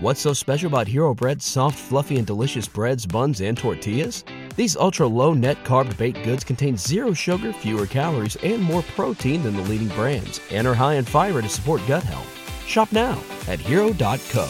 [0.00, 4.22] What's so special about Hero Bread's soft, fluffy, and delicious breads, buns, and tortillas?
[4.54, 9.42] These ultra low net carb baked goods contain zero sugar, fewer calories, and more protein
[9.42, 12.28] than the leading brands, and are high in fiber to support gut health.
[12.64, 14.46] Shop now at hero.co.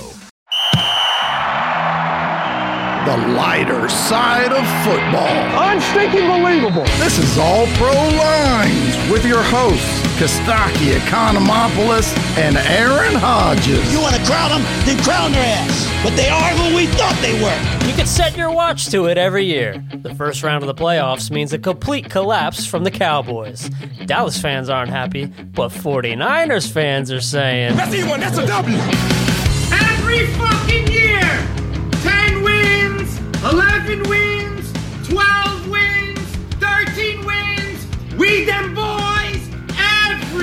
[3.06, 5.72] The lighter side of football.
[5.72, 6.84] Unstinking believable.
[6.98, 13.92] This is All Pro Lines with your hosts, Kostaki Economopoulos and Aaron Hodges.
[13.92, 14.62] You want to crown them?
[14.84, 16.02] Then crown their ass.
[16.02, 17.86] But they are who we thought they were.
[17.88, 19.80] You can set your watch to it every year.
[19.92, 23.70] The first round of the playoffs means a complete collapse from the Cowboys.
[24.06, 28.76] Dallas fans aren't happy, but 49ers fans are saying, That's E1, that's a W.
[29.70, 31.20] Every fucking year!
[32.02, 34.72] 10 wins, 11 wins,
[35.08, 36.18] 12 wins,
[36.58, 38.16] 13 wins.
[38.18, 38.77] We them boys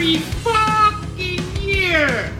[0.05, 2.32] every fucking year.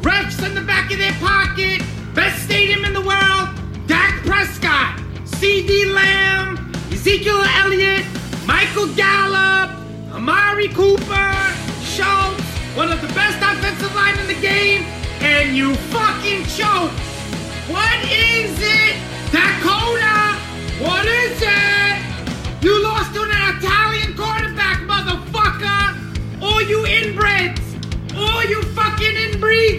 [0.00, 1.82] Rex in the back of their pocket,
[2.14, 3.48] best stadium in the world.
[3.88, 8.06] Dak Prescott, CeeDee Lamb, Ezekiel Elliott,
[8.46, 9.70] Michael Gallup,
[10.12, 11.34] Amari Cooper,
[11.82, 12.44] Schultz,
[12.76, 14.82] one of the best offensive line in the game,
[15.20, 16.92] and you fucking choke.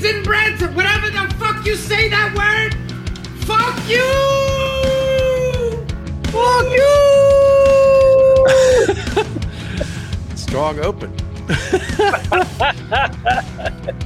[0.06, 2.76] Inbreeds, inbreds, whatever the fuck you say that word!
[3.46, 4.06] Fuck you!
[6.32, 7.16] Fuck you!
[10.36, 11.12] Strong open.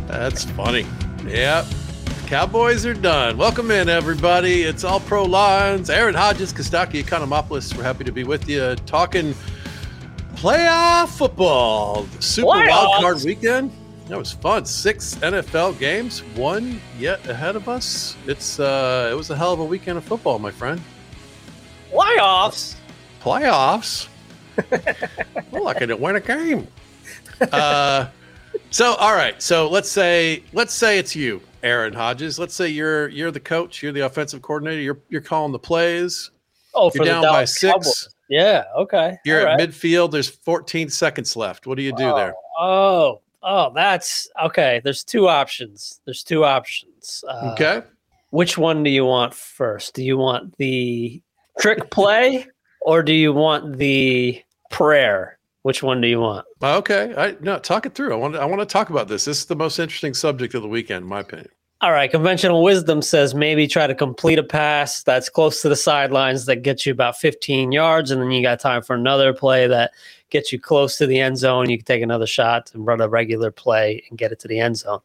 [0.08, 0.86] That's funny.
[1.25, 1.66] Yep.
[2.27, 3.38] Cowboys are done.
[3.38, 4.64] Welcome in, everybody.
[4.64, 5.89] It's All Pro Lines.
[5.89, 7.75] Aaron Hodges, Kostaki Economopoulos.
[7.75, 9.33] We're happy to be with you talking
[10.36, 12.05] playoff football.
[12.20, 12.67] Super Playoffs?
[12.70, 13.72] wild card weekend.
[14.10, 14.66] That was fun.
[14.66, 18.18] Six NFL games, one yet ahead of us.
[18.26, 20.82] It's uh, it was a hell of a weekend of football, my friend.
[21.92, 22.76] Playoffs?
[23.22, 24.08] Playoffs.
[25.52, 26.67] well, I could win a game.
[27.52, 28.08] Uh,
[28.72, 29.39] so all right.
[29.39, 32.39] So let's say let's say it's you, Aaron Hodges.
[32.39, 36.32] Let's say you're you're the coach, you're the offensive coordinator, you're you're calling the plays.
[36.73, 37.72] Oh, You're for down the by six.
[37.72, 38.10] Cowboys.
[38.28, 39.17] Yeah, okay.
[39.23, 39.70] You're all at right.
[39.70, 40.12] midfield.
[40.12, 41.67] There's 14 seconds left.
[41.67, 42.33] What do you do there?
[42.60, 44.82] Oh, oh, that's okay.
[44.83, 46.02] There's two options.
[46.05, 47.23] There's two options.
[47.27, 47.83] Uh, Okay.
[48.32, 49.95] Which one do you want first?
[49.95, 51.20] Do you want the
[51.60, 52.45] trick play
[52.82, 54.39] or do you want the
[54.70, 55.39] prayer?
[55.64, 56.45] Which one do you want?
[56.61, 57.14] Okay.
[57.17, 58.14] I no, talk it through.
[58.14, 59.26] I want I want to talk about this.
[59.26, 61.50] This is the most interesting subject of the weekend, in my opinion.
[61.82, 65.78] All right, conventional wisdom says maybe try to complete a pass that's close to the
[65.78, 69.66] sidelines that gets you about 15 yards, and then you got time for another play
[69.66, 69.92] that
[70.30, 71.70] gets you close to the end zone.
[71.70, 74.60] You can take another shot and run a regular play and get it to the
[74.60, 75.00] end zone.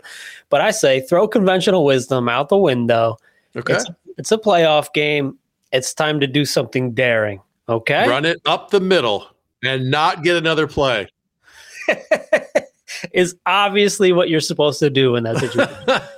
[0.51, 3.19] But I say throw conventional wisdom out the window.
[3.55, 3.75] Okay.
[3.75, 3.87] It's,
[4.19, 5.39] it's a playoff game.
[5.73, 7.41] It's time to do something daring.
[7.69, 8.09] Okay.
[8.09, 9.29] Run it up the middle
[9.63, 11.09] and not get another play.
[13.13, 16.09] is obviously what you're supposed to do in that situation.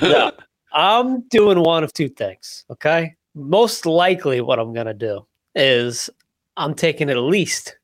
[0.00, 0.30] Yeah.
[0.72, 2.64] I'm doing one of two things.
[2.70, 3.14] Okay.
[3.34, 6.08] Most likely, what I'm going to do is
[6.56, 7.76] I'm taking at least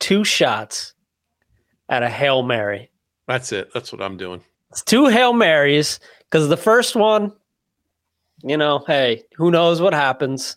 [0.00, 0.94] two shots
[1.88, 2.90] at a Hail Mary.
[3.28, 3.72] That's it.
[3.72, 4.42] That's what I'm doing.
[4.70, 7.32] It's two Hail Marys because the first one,
[8.42, 10.56] you know, hey, who knows what happens?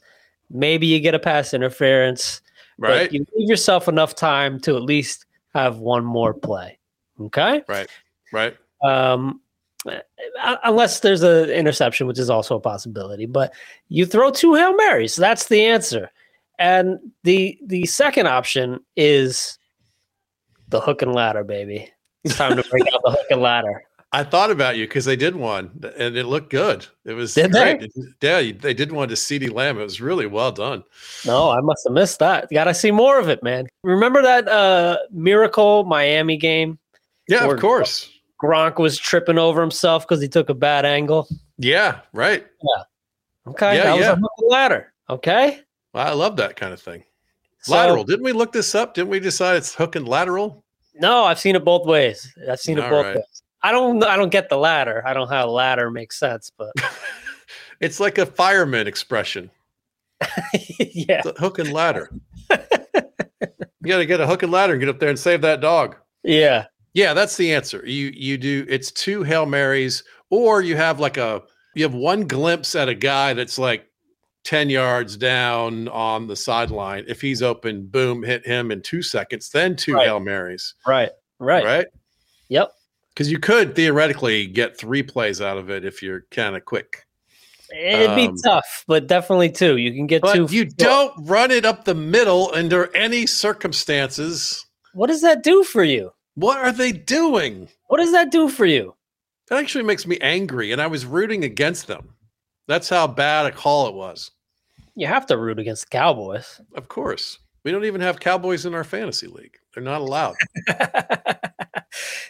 [0.50, 2.42] Maybe you get a pass interference,
[2.80, 3.12] but Right.
[3.12, 6.80] you leave yourself enough time to at least have one more play.
[7.20, 7.62] Okay.
[7.68, 7.90] Right.
[8.32, 8.58] Right.
[8.84, 9.42] Um,
[9.88, 13.26] uh, unless there's an interception, which is also a possibility.
[13.26, 13.54] But
[13.90, 15.16] you throw two hail marys.
[15.16, 16.10] That's the answer.
[16.58, 19.60] And the the second option is
[20.70, 21.92] the hook and ladder, baby.
[22.24, 23.84] It's time to break out the hook and ladder.
[24.12, 26.88] I thought about you because they did one and it looked good.
[27.04, 27.86] It was Did they?
[28.22, 29.78] Yeah, they did one to CeeDee Lamb.
[29.78, 30.84] It was really well done.
[31.26, 32.50] No, I must have missed that.
[32.50, 33.68] Got to see more of it, man.
[33.84, 36.80] Remember that uh, miracle Miami game?
[37.28, 38.10] Yeah, Or- of course.
[38.44, 41.28] Gronk was tripping over himself because he took a bad angle.
[41.58, 42.46] Yeah, right.
[43.48, 44.12] Okay, Yeah, that was yeah.
[44.12, 44.94] a and ladder.
[45.10, 45.62] Okay,
[45.94, 47.04] Well, I love that kind of thing.
[47.62, 48.04] So- lateral.
[48.04, 48.94] Didn't we look this up?
[48.94, 50.64] Didn't we decide it's hook and lateral?
[50.96, 52.32] No, I've seen it both ways.
[52.50, 53.16] I've seen it All both right.
[53.18, 53.42] ways.
[53.62, 54.04] I don't.
[54.04, 55.04] I don't get the ladder.
[55.06, 56.72] I don't know how ladder makes sense, but
[57.82, 59.50] It's like a fireman expression.
[60.80, 62.10] yeah, hook and ladder.
[62.50, 62.58] you
[63.88, 65.96] got to get a hook and ladder and get up there and save that dog.
[66.24, 66.66] yeah,
[66.96, 67.84] Yeah, that's the answer.
[67.86, 71.44] You you do it's two Hail Marys, or you have like a
[71.76, 73.86] you have one glimpse at a guy that's like
[74.46, 77.04] 10 yards down on the sideline.
[77.08, 80.06] If he's open, boom, hit him in two seconds, then two Right.
[80.08, 80.74] Hail Marys.
[80.88, 81.10] right,
[81.40, 81.86] right, Right.
[82.50, 82.72] Yep.
[83.10, 87.06] Because you could theoretically get three plays out of it if you're kind of quick.
[87.76, 89.76] It'd be Um, tough, but definitely two.
[89.78, 90.48] You can get But two.
[90.50, 94.66] you don't run it up the middle under any circumstances.
[94.94, 96.12] What does that do for you?
[96.36, 97.70] What are they doing?
[97.88, 98.94] What does that do for you?
[99.48, 102.16] That actually makes me angry, and I was rooting against them.
[102.68, 104.32] That's how bad a call it was.
[104.96, 106.60] You have to root against the Cowboys.
[106.76, 107.40] Of course.
[107.64, 109.56] We don't even have Cowboys in our fantasy league.
[109.74, 110.36] They're not allowed.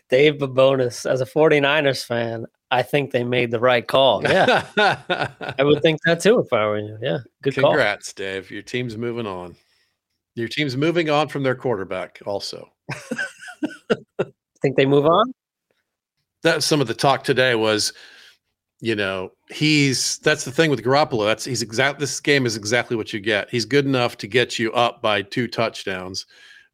[0.10, 4.24] Dave Babonis, as a 49ers fan, I think they made the right call.
[4.24, 6.98] Yeah, I would think that too if I were you.
[7.02, 7.72] Yeah, good call.
[7.72, 8.52] Congrats, Dave.
[8.52, 9.56] Your team's moving on.
[10.36, 12.70] Your team's moving on from their quarterback also.
[14.62, 15.34] Think they move on?
[16.44, 17.94] That some of the talk today was,
[18.82, 21.26] you know, he's that's the thing with Garoppolo.
[21.26, 23.50] That's he's exact this game is exactly what you get.
[23.50, 26.26] He's good enough to get you up by two touchdowns,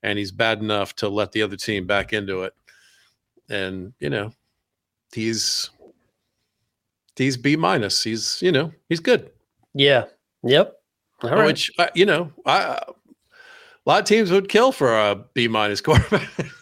[0.03, 2.53] and he's bad enough to let the other team back into it.
[3.49, 4.31] And, you know,
[5.13, 5.69] he's
[7.15, 8.03] he's B minus.
[8.03, 9.31] He's, you know, he's good.
[9.73, 10.05] Yeah.
[10.43, 10.75] Yep.
[11.23, 11.45] All right.
[11.45, 12.81] Which uh, you know, I,
[13.85, 16.29] a lot of teams would kill for a B minus quarterback.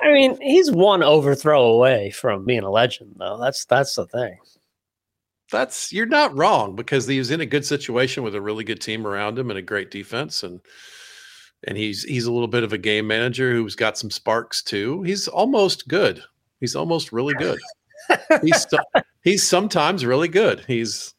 [0.00, 3.38] I mean, he's one overthrow away from being a legend, though.
[3.38, 4.38] That's that's the thing.
[5.50, 8.80] That's you're not wrong because he was in a good situation with a really good
[8.80, 10.60] team around him and a great defense and
[11.68, 15.02] and he's he's a little bit of a game manager who's got some sparks too.
[15.02, 16.22] He's almost good.
[16.58, 17.60] He's almost really good.
[18.42, 18.66] he's
[19.22, 20.64] he's sometimes really good.
[20.66, 21.14] He's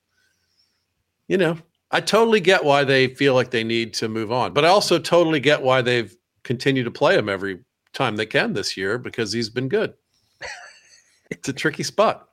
[1.27, 1.57] you know,
[1.93, 4.97] I totally get why they feel like they need to move on, but I also
[4.97, 6.13] totally get why they've
[6.43, 7.59] continued to play him every
[7.93, 9.93] time they can this year because he's been good.
[11.31, 12.27] it's a tricky spot.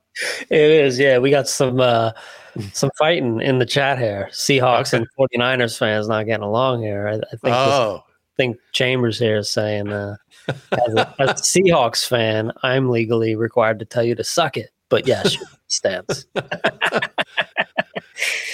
[0.49, 1.19] It is, yeah.
[1.19, 2.11] We got some uh
[2.73, 4.27] some fighting in the chat here.
[4.31, 7.07] Seahawks and 49ers fans not getting along here.
[7.07, 10.15] I, I think this- Oh, I think Chambers here is saying uh
[10.49, 14.71] as a, as a Seahawks fan, I'm legally required to tell you to suck it.
[14.89, 16.25] But yes, your stance.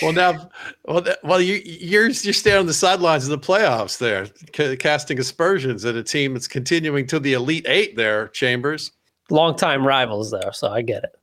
[0.01, 0.49] well now,
[0.85, 5.19] well, well, you you're you're staying on the sidelines of the playoffs there, ca- casting
[5.19, 7.95] aspersions at a team that's continuing to the elite eight.
[7.95, 8.91] There, Chambers,
[9.29, 11.15] Longtime rivals there, so I get it.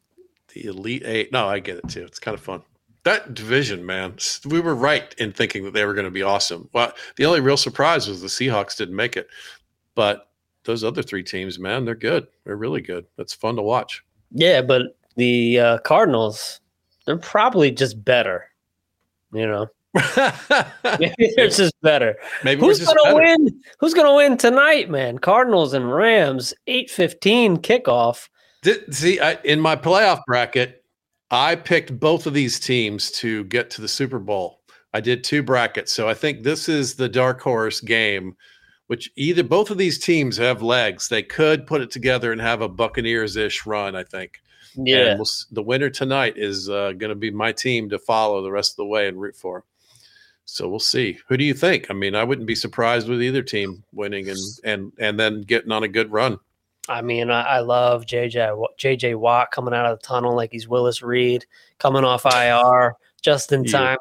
[0.55, 1.33] the elite eight.
[1.33, 2.05] No, I get it too.
[2.05, 2.63] It's kind of fun.
[3.05, 6.71] That division, man, we were right in thinking that they were going to be awesome.
[6.73, 9.29] Well, the only real surprise was the Seahawks didn't make it,
[9.95, 10.31] but
[10.65, 12.27] those other three teams, man, they're good.
[12.45, 13.05] They're really good.
[13.19, 14.03] That's fun to watch.
[14.31, 16.61] Yeah, but the uh, Cardinals,
[17.07, 18.51] they're probably just better.
[19.33, 19.67] You know,
[20.99, 22.17] maybe they're just better.
[22.43, 23.15] Maybe Who's gonna better.
[23.17, 23.61] win?
[23.79, 25.19] Who's gonna win tonight, man?
[25.19, 28.29] Cardinals and Rams, eight fifteen kickoff.
[28.63, 30.85] Did, see, I, in my playoff bracket,
[31.31, 34.61] I picked both of these teams to get to the Super Bowl.
[34.95, 38.37] I did two brackets, so I think this is the dark horse game.
[38.87, 42.61] Which either both of these teams have legs, they could put it together and have
[42.61, 43.97] a Buccaneers ish run.
[43.97, 44.41] I think.
[44.77, 48.51] Yeah, we'll, the winner tonight is uh, going to be my team to follow the
[48.51, 49.65] rest of the way and root for.
[50.47, 51.19] So we'll see.
[51.29, 51.91] Who do you think?
[51.91, 55.73] I mean, I wouldn't be surprised with either team winning and and and then getting
[55.73, 56.39] on a good run.
[56.89, 60.69] I mean, I, I love JJ JJ Watt coming out of the tunnel like he's
[60.69, 61.47] Willis Reed,
[61.79, 63.73] coming off IR just in Yeah.
[63.73, 63.99] time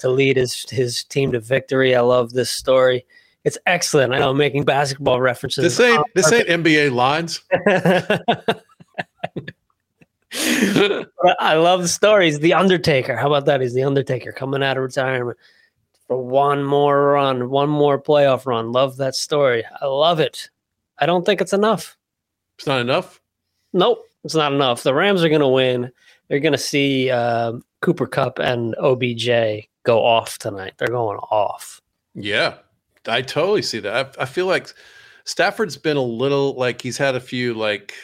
[0.00, 1.94] to lead his his team to victory.
[1.96, 3.06] I love this story.
[3.44, 4.12] It's excellent.
[4.12, 5.64] I know I'm making basketball references.
[5.64, 7.40] This ain't this ain't NBA lines.
[10.32, 12.40] I love the stories.
[12.40, 13.16] The Undertaker.
[13.16, 13.60] How about that?
[13.60, 15.38] He's the Undertaker coming out of retirement
[16.06, 18.72] for one more run, one more playoff run.
[18.72, 19.64] Love that story.
[19.80, 20.50] I love it.
[20.98, 21.96] I don't think it's enough.
[22.56, 23.20] It's not enough.
[23.72, 24.82] Nope, it's not enough.
[24.82, 25.92] The Rams are going to win.
[26.28, 27.52] They're going to see uh,
[27.82, 30.74] Cooper Kupp and OBJ go off tonight.
[30.78, 31.80] They're going off.
[32.14, 32.54] Yeah,
[33.06, 34.16] I totally see that.
[34.18, 34.72] I, I feel like
[35.24, 37.94] Stafford's been a little like he's had a few like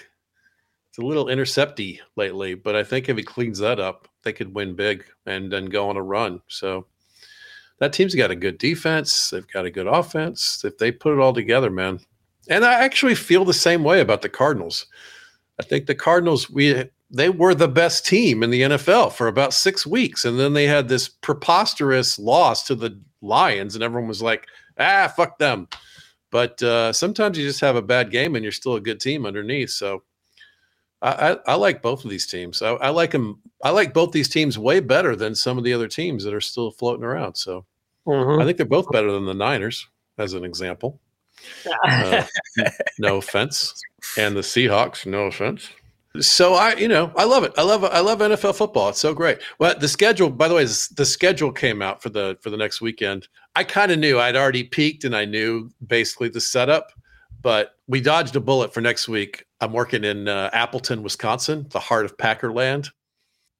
[0.94, 4.54] it's a little intercepty lately, but I think if he cleans that up, they could
[4.54, 6.40] win big and then go on a run.
[6.46, 6.86] So
[7.80, 9.30] that team's got a good defense.
[9.30, 10.64] They've got a good offense.
[10.64, 11.98] If they put it all together, man.
[12.48, 14.86] And I actually feel the same way about the Cardinals.
[15.58, 19.52] I think the Cardinals we they were the best team in the NFL for about
[19.52, 24.22] six weeks, and then they had this preposterous loss to the Lions, and everyone was
[24.22, 24.46] like,
[24.78, 25.66] "Ah, fuck them."
[26.30, 29.26] But uh, sometimes you just have a bad game, and you're still a good team
[29.26, 29.70] underneath.
[29.70, 30.04] So
[31.04, 32.62] I, I, I like both of these teams.
[32.62, 33.40] I, I like them.
[33.62, 36.40] I like both these teams way better than some of the other teams that are
[36.40, 37.36] still floating around.
[37.36, 37.64] So
[38.06, 38.42] Mhm.
[38.42, 39.86] I think they're both better than the Niners,
[40.18, 41.00] as an example.
[41.86, 42.24] Uh,
[42.98, 43.74] no offense,
[44.18, 45.06] and the Seahawks.
[45.06, 45.68] No offense.
[46.20, 47.52] So I, you know, I love it.
[47.56, 48.88] I love I love NFL football.
[48.90, 49.38] It's so great.
[49.58, 52.80] Well, the schedule, by the way, the schedule came out for the for the next
[52.80, 53.26] weekend.
[53.56, 56.92] I kind of knew I'd already peaked, and I knew basically the setup,
[57.42, 59.44] but we dodged a bullet for next week.
[59.64, 62.90] I'm working in uh, Appleton, Wisconsin, the heart of Packerland.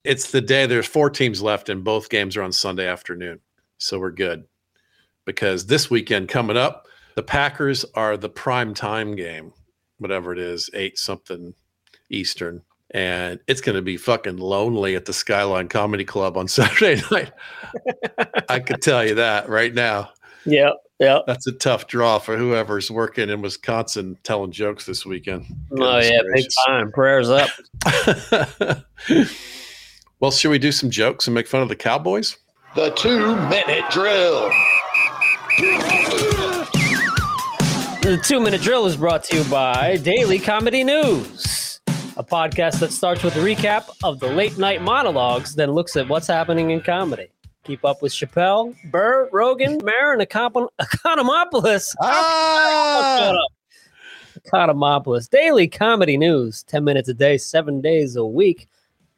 [0.04, 3.40] It's the day there's four teams left, and both games are on Sunday afternoon.
[3.78, 4.44] So we're good
[5.24, 9.54] because this weekend coming up, the Packers are the prime time game,
[9.96, 11.54] whatever it is, eight something
[12.10, 12.60] Eastern.
[12.90, 17.32] And it's going to be fucking lonely at the Skyline Comedy Club on Saturday night.
[18.50, 20.10] I could tell you that right now.
[20.44, 21.20] Yeah, yeah.
[21.26, 25.46] That's a tough draw for whoever's working in Wisconsin telling jokes this weekend.
[25.72, 26.92] Oh Goodness yeah, big time.
[26.92, 27.50] Prayers up.
[30.20, 32.36] well, should we do some jokes and make fun of the Cowboys?
[32.74, 34.50] The two minute drill.
[38.02, 41.80] The two minute drill is brought to you by Daily Comedy News,
[42.16, 46.08] a podcast that starts with a recap of the late night monologues, then looks at
[46.08, 47.28] what's happening in comedy.
[47.64, 51.94] Keep up with Chappelle, Burr, Rogan, Marin, Econ- Economopoulos.
[52.00, 53.34] Ah!
[54.46, 55.30] Economopoulos.
[55.30, 58.68] Daily Comedy News, 10 minutes a day, seven days a week,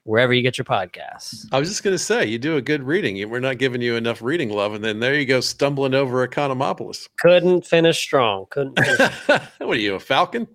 [0.04, 1.46] wherever you get your podcasts.
[1.50, 3.28] I was just going to say, you do a good reading.
[3.28, 4.74] We're not giving you enough reading love.
[4.74, 7.08] And then there you go, stumbling over Economopoulos.
[7.18, 8.46] Couldn't finish strong.
[8.50, 9.10] Couldn't finish.
[9.58, 10.46] what are you, a Falcon?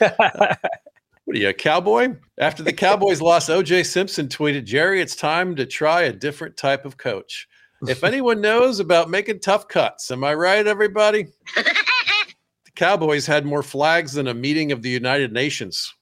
[1.30, 2.16] What are you, a cowboy?
[2.40, 6.84] After the Cowboys lost, OJ Simpson tweeted, Jerry, it's time to try a different type
[6.84, 7.46] of coach.
[7.86, 11.28] If anyone knows about making tough cuts, am I right, everybody?
[11.54, 15.94] the Cowboys had more flags than a meeting of the United Nations.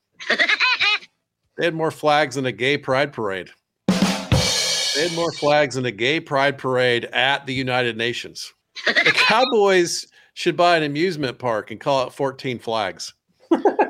[1.59, 3.51] they had more flags than a gay pride parade.
[3.87, 8.51] They had more flags than a gay pride parade at the United Nations.
[8.87, 13.13] The Cowboys should buy an amusement park and call it 14 flags.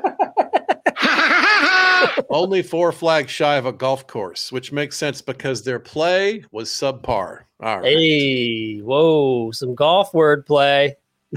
[2.29, 6.69] Only four flags shy of a golf course, which makes sense because their play was
[6.69, 7.45] subpar.
[7.61, 7.85] All right.
[7.85, 10.93] hey, whoa, some golf wordplay.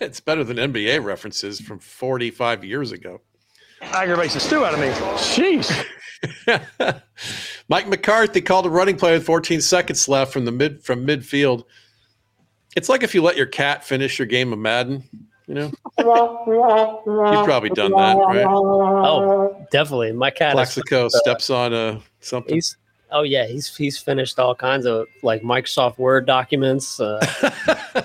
[0.00, 3.20] it's better than NBA references from 45 years ago.
[3.82, 4.88] Aggravates the stew out of me.
[5.16, 5.84] Sheesh.
[7.68, 11.64] Mike McCarthy called a running play with 14 seconds left from the mid from midfield.
[12.76, 15.02] It's like if you let your cat finish your game of Madden,
[15.52, 15.72] you know.
[15.98, 18.46] You've probably done that, right?
[18.46, 20.12] Oh, definitely.
[20.12, 22.54] My cat is Plaxico steps on uh, something.
[22.54, 22.76] He's
[23.10, 26.98] oh yeah, he's he's finished all kinds of like Microsoft Word documents.
[26.98, 27.20] Uh,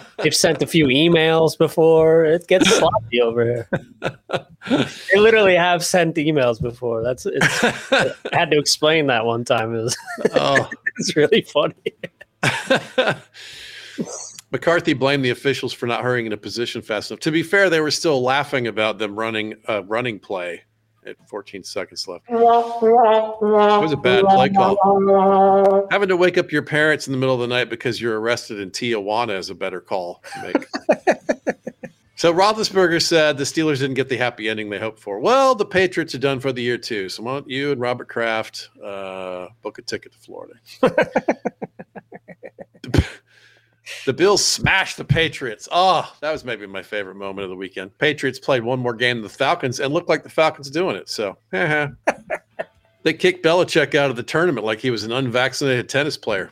[0.18, 2.26] they've sent a few emails before.
[2.26, 3.70] It gets sloppy over here.
[4.70, 7.02] They literally have sent emails before.
[7.02, 7.64] That's it's,
[7.94, 9.74] I had to explain that one time.
[9.74, 9.98] It was
[10.36, 10.70] oh.
[10.98, 11.74] it's really funny.
[14.52, 17.20] McCarthy blamed the officials for not hurrying into position fast enough.
[17.22, 20.62] To be fair, they were still laughing about them running a running play
[21.06, 22.26] at 14 seconds left.
[22.30, 25.88] It was a bad play call.
[25.92, 28.60] Having to wake up your parents in the middle of the night because you're arrested
[28.60, 30.56] in Tijuana is a better call to make.
[32.16, 35.20] so Roethlisberger said the Steelers didn't get the happy ending they hoped for.
[35.20, 37.10] Well, the Patriots are done for the year too.
[37.10, 40.56] So why don't you and Robert Kraft uh, book a ticket to Florida?
[44.06, 45.68] The Bills smashed the Patriots.
[45.72, 47.98] Oh, that was maybe my favorite moment of the weekend.
[47.98, 51.08] Patriots played one more game than the Falcons and looked like the Falcons doing it.
[51.10, 56.52] So they kicked Belichick out of the tournament like he was an unvaccinated tennis player.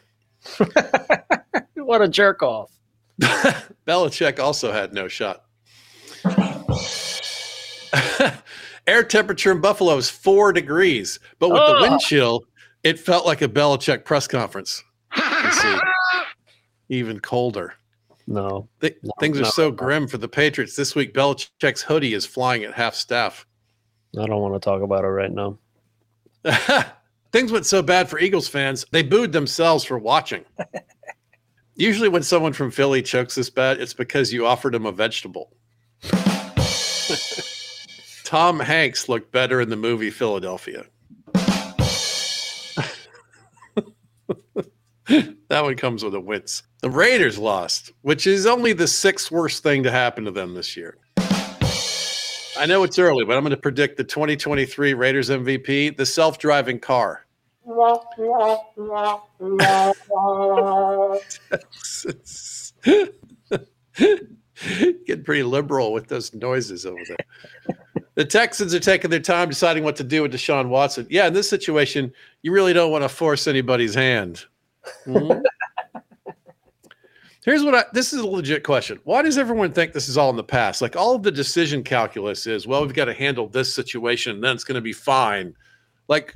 [1.76, 2.72] what a jerk off.
[3.22, 5.44] Belichick also had no shot.
[8.88, 11.82] Air temperature in Buffalo is four degrees, but with the Oh.
[11.82, 12.44] wind chill,
[12.84, 14.84] it felt like a Belichick press conference.
[16.90, 17.74] Even colder.
[18.28, 18.68] No.
[18.82, 19.76] Th- No, things are no, so no.
[19.76, 20.76] grim for the Patriots.
[20.76, 23.46] This week, Belichick's hoodie is flying at half staff.
[24.20, 25.58] I don't want to talk about it right now.
[27.32, 30.46] things went so bad for Eagles fans, they booed themselves for watching.
[31.76, 35.52] Usually, when someone from Philly chokes this bad, it's because you offered him a vegetable.
[38.24, 40.86] Tom Hanks looked better in the movie Philadelphia.
[45.50, 46.64] that one comes with a wince.
[46.86, 50.78] The Raiders lost, which is only the sixth worst thing to happen to them this
[50.78, 51.00] year.
[51.18, 56.38] I know it's early, but I'm going to predict the 2023 Raiders MVP, the self
[56.38, 57.26] driving car.
[65.08, 67.18] Getting pretty liberal with those noises over there.
[68.14, 71.08] The Texans are taking their time deciding what to do with Deshaun Watson.
[71.10, 72.14] Yeah, in this situation,
[72.44, 74.46] you really don't want to force anybody's hand.
[75.08, 75.42] Mhm.
[77.46, 79.00] Here's what I this is a legit question.
[79.04, 80.82] Why does everyone think this is all in the past?
[80.82, 84.44] Like all of the decision calculus is, well, we've got to handle this situation, and
[84.44, 85.56] then it's going to be fine.
[86.08, 86.36] Like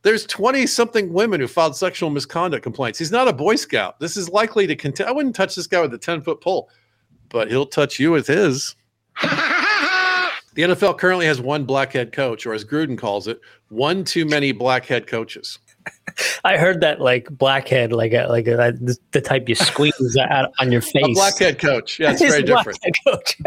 [0.00, 2.98] there's 20 something women who filed sexual misconduct complaints.
[2.98, 4.00] He's not a Boy Scout.
[4.00, 5.10] This is likely to continue.
[5.10, 6.70] I wouldn't touch this guy with a 10 foot pole,
[7.28, 8.74] but he'll touch you with his.
[10.54, 14.24] The NFL currently has one black head coach, or as Gruden calls it, one too
[14.24, 15.60] many black head coaches.
[16.44, 18.72] I heard that like blackhead, like a, like a,
[19.12, 21.04] the type you squeeze out on your face.
[21.04, 21.98] A black head coach.
[21.98, 22.78] Yeah, it's very different.
[23.06, 23.38] Coach.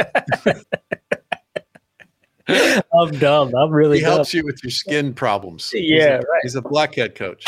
[2.94, 3.56] I'm dumb.
[3.56, 3.98] I'm really.
[4.00, 4.14] He dumb.
[4.16, 5.72] helps you with your skin problems.
[5.74, 6.42] Yeah, he's a, right.
[6.44, 7.46] He's a black head coach.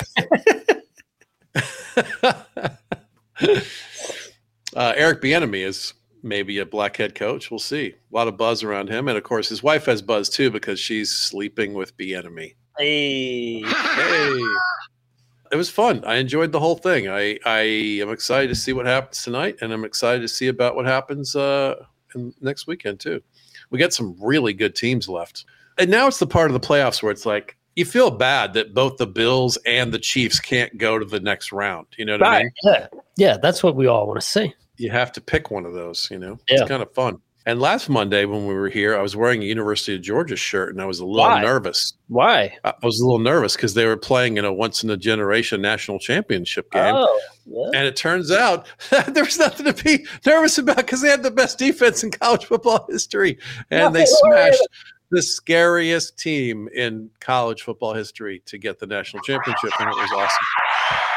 [4.75, 7.51] uh, Eric Bieniemy is maybe a blackhead coach.
[7.51, 7.87] We'll see.
[7.87, 10.79] A lot of buzz around him, and of course, his wife has buzz too because
[10.79, 12.55] she's sleeping with Bieniemy.
[12.77, 13.61] Hey.
[13.61, 14.41] Hey.
[15.53, 16.03] It was fun.
[16.03, 17.07] I enjoyed the whole thing.
[17.09, 17.59] I, I
[18.01, 21.35] am excited to see what happens tonight, and I'm excited to see about what happens
[21.35, 21.75] uh,
[22.15, 23.21] in, next weekend too.
[23.69, 25.45] We got some really good teams left,
[25.77, 28.73] and now it's the part of the playoffs where it's like you feel bad that
[28.73, 31.85] both the Bills and the Chiefs can't go to the next round.
[31.97, 32.51] You know what I mean?
[32.63, 33.37] Yeah, yeah.
[33.39, 34.55] That's what we all want to see.
[34.77, 36.09] You have to pick one of those.
[36.09, 36.61] You know, Yeah.
[36.61, 37.19] it's kind of fun.
[37.45, 40.69] And last Monday when we were here, I was wearing a University of Georgia shirt,
[40.69, 41.41] and I was a little Why?
[41.41, 41.93] nervous.
[42.07, 42.57] Why?
[42.63, 45.61] I was a little nervous because they were playing in a once in a generation
[45.61, 46.95] national championship game.
[46.95, 47.79] Oh, yeah.
[47.79, 48.67] And it turns out
[49.07, 52.45] there was nothing to be nervous about because they had the best defense in college
[52.45, 53.37] football history.
[53.71, 54.67] And they to worry smashed
[55.11, 59.71] the scariest team in college football history to get the national championship.
[59.79, 60.45] And it was awesome.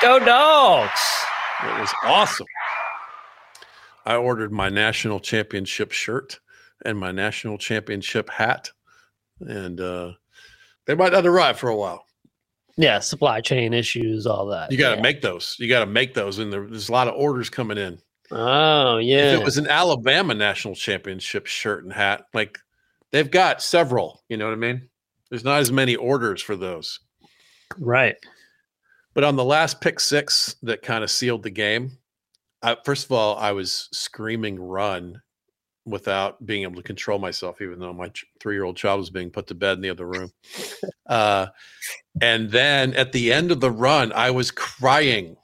[0.02, 1.00] Go dogs.
[1.64, 2.47] It was awesome.
[4.07, 6.39] I ordered my national championship shirt
[6.85, 8.71] and my national championship hat.
[9.41, 10.13] And uh,
[10.87, 12.07] they might not arrive for a while.
[12.79, 14.71] Yeah, supply chain issues, all that.
[14.71, 15.03] You got to yeah.
[15.03, 15.57] make those.
[15.59, 16.39] You got to make those.
[16.39, 17.99] And there, there's a lot of orders coming in.
[18.31, 19.33] Oh, yeah.
[19.33, 22.59] If it was an Alabama national championship shirt and hat, like
[23.13, 24.89] they've got several, you know what I mean?
[25.31, 27.01] There's not as many orders for those.
[27.79, 28.17] right.
[29.15, 31.97] But on the last pick six that kind of sealed the game,
[32.66, 35.23] I, first of all, I was screaming run
[35.85, 39.30] without being able to control myself, even though my three year old child was being
[39.30, 40.30] put to bed in the other room.
[41.08, 41.46] Uh,
[42.20, 45.37] and then at the end of the run, I was crying.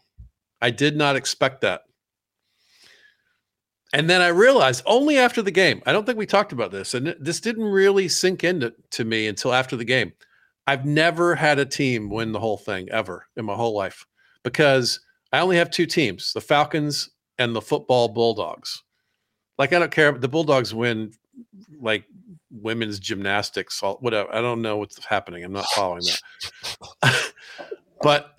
[0.61, 1.83] I did not expect that.
[3.93, 6.95] And then I realized only after the game, I don't think we talked about this,
[6.95, 10.13] and this didn't really sink into to me until after the game.
[10.67, 14.05] I've never had a team win the whole thing ever in my whole life
[14.43, 14.99] because
[15.33, 18.83] I only have two teams the Falcons and the football Bulldogs.
[19.59, 20.13] Like, I don't care.
[20.13, 21.13] The Bulldogs win
[21.81, 22.05] like
[22.51, 24.33] women's gymnastics, whatever.
[24.35, 25.45] I don't know what's happening.
[25.45, 26.03] I'm not following
[27.03, 27.33] that.
[28.03, 28.39] but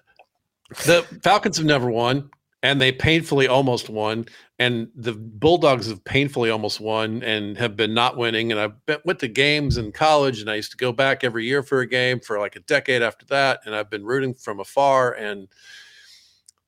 [0.86, 2.30] the Falcons have never won,
[2.62, 4.26] and they painfully almost won.
[4.60, 8.52] And the Bulldogs have painfully almost won and have been not winning.
[8.52, 11.46] And I been, went to games in college, and I used to go back every
[11.46, 13.62] year for a game for like a decade after that.
[13.66, 15.14] And I've been rooting from afar.
[15.14, 15.48] And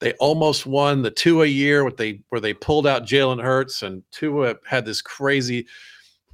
[0.05, 3.81] they almost won the two a year where they where they pulled out Jalen Hurts,
[3.81, 5.65] and Tua had this crazy.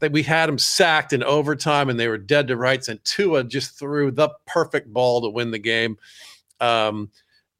[0.01, 2.89] That we had him sacked in overtime, and they were dead to rights.
[2.89, 5.95] And Tua just threw the perfect ball to win the game.
[6.59, 7.11] Um,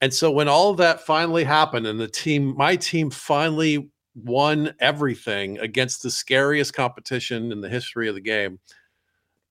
[0.02, 5.60] and so when all that finally happened and the team, my team finally won everything
[5.60, 8.60] against the scariest competition in the history of the game,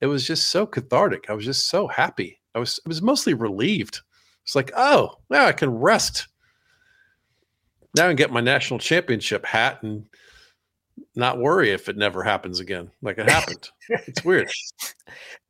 [0.03, 1.31] it was just so cathartic.
[1.31, 2.39] I was just so happy.
[2.55, 4.01] I was, I was mostly relieved.
[4.45, 6.27] It's like, oh, now I can rest.
[7.97, 10.07] Now I can get my national championship hat and
[11.15, 12.91] not worry if it never happens again.
[13.03, 13.71] Like it happened.
[13.89, 14.51] it's weird.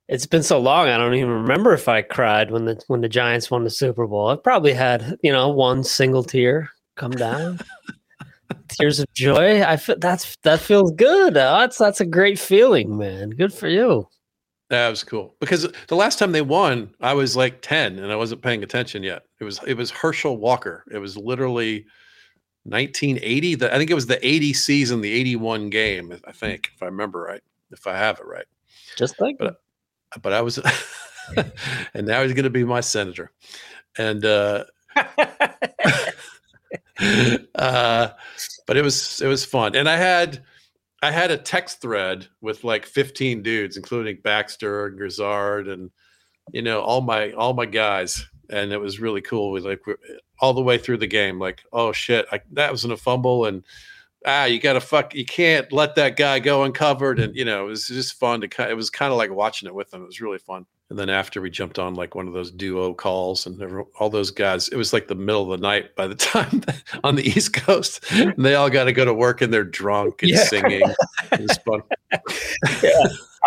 [0.09, 0.89] It's been so long.
[0.89, 4.07] I don't even remember if I cried when the when the Giants won the Super
[4.07, 4.29] Bowl.
[4.29, 7.61] I probably had you know one single tear come down,
[8.69, 9.63] tears of joy.
[9.63, 11.35] I feel that's that feels good.
[11.35, 13.31] That's that's a great feeling, man.
[13.31, 14.09] Good for you.
[14.71, 18.15] That was cool because the last time they won, I was like 10 and I
[18.15, 19.23] wasn't paying attention yet.
[19.41, 20.85] It was it was Herschel Walker.
[20.93, 21.87] It was literally
[22.65, 23.55] 1980.
[23.57, 26.87] The, I think it was the 80 season, the 81 game, I think, if I
[26.87, 28.47] remember right, if I have it right.
[28.97, 29.61] Just like But-
[30.23, 30.59] But I was,
[31.95, 33.31] and now he's going to be my senator.
[33.97, 34.65] And, uh,
[37.55, 38.09] uh,
[38.67, 40.43] but it was it was fun, and I had
[41.03, 45.91] I had a text thread with like 15 dudes, including Baxter and Grizzard, and
[46.53, 49.51] you know all my all my guys, and it was really cool.
[49.53, 49.99] We like we're-
[50.41, 53.63] all the way through the game, like oh shit, I, that wasn't a fumble, and
[54.27, 57.65] ah, you got to fuck, you can't let that guy go uncovered, and you know
[57.67, 58.71] it was just fun to kind.
[58.71, 60.03] It was kind of like watching it with them.
[60.03, 60.67] It was really fun.
[60.89, 64.11] And then after we jumped on like one of those duo calls, and were all
[64.11, 66.63] those guys, it was like the middle of the night by the time
[67.05, 70.23] on the East Coast, and they all got to go to work and they're drunk
[70.23, 70.43] and Yeah.
[70.45, 70.83] singing.
[71.33, 71.83] It was fun.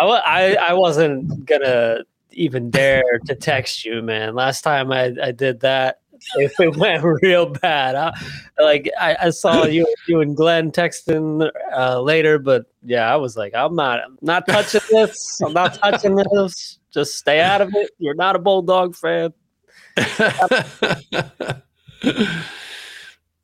[0.00, 1.98] I, I I wasn't gonna
[2.34, 4.34] even dare to text you, man.
[4.34, 6.00] Last time I, I did that,
[6.36, 7.94] if it went real bad.
[7.94, 8.12] I,
[8.58, 13.36] like I, I saw you, you and Glenn texting uh, later, but yeah, I was
[13.36, 15.40] like, I'm not, I'm not touching this.
[15.42, 16.78] I'm not touching this.
[16.92, 17.90] Just stay out of it.
[17.98, 19.32] You're not a bulldog fan.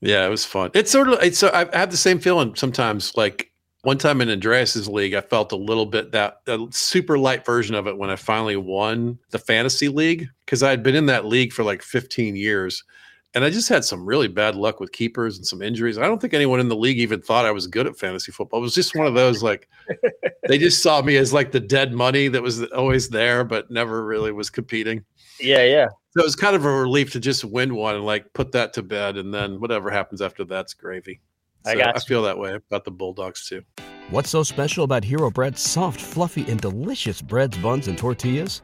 [0.01, 0.71] yeah, it was fun.
[0.75, 1.43] It's sort of it's.
[1.43, 3.17] I have the same feeling sometimes.
[3.17, 3.50] Like
[3.83, 7.75] one time in Andreas's league, I felt a little bit that a super light version
[7.75, 11.25] of it when I finally won the fantasy league because I had been in that
[11.25, 12.85] league for like 15 years.
[13.33, 15.99] And I just had some really bad luck with keepers and some injuries.
[15.99, 18.59] I don't think anyone in the league even thought I was good at fantasy football.
[18.59, 19.69] It was just one of those like
[20.49, 24.05] they just saw me as like the dead money that was always there, but never
[24.05, 25.05] really was competing.
[25.39, 25.87] Yeah, yeah.
[26.11, 28.73] So it was kind of a relief to just win one and like put that
[28.75, 31.21] to bed, and then whatever happens after that's gravy.
[31.65, 33.63] So I got I feel that way about the Bulldogs too.
[34.11, 38.63] What's so special about Hero Bread's soft, fluffy, and delicious breads, buns, and tortillas?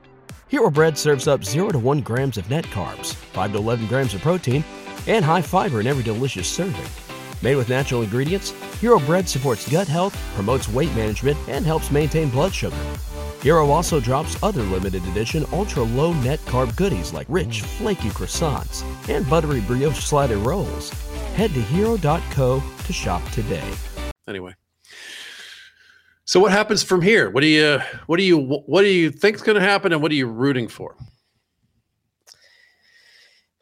[0.49, 4.15] Hero Bread serves up 0 to 1 grams of net carbs, 5 to 11 grams
[4.15, 4.65] of protein,
[5.07, 6.87] and high fiber in every delicious serving.
[7.43, 12.29] Made with natural ingredients, Hero Bread supports gut health, promotes weight management, and helps maintain
[12.29, 12.77] blood sugar.
[13.41, 18.83] Hero also drops other limited edition ultra low net carb goodies like rich, flaky croissants
[19.09, 20.91] and buttery brioche slider rolls.
[21.37, 23.63] Head to hero.co to shop today.
[24.27, 24.55] Anyway,
[26.25, 27.29] so what happens from here?
[27.29, 30.11] What do you what do you what do you think's going to happen, and what
[30.11, 30.97] are you rooting for?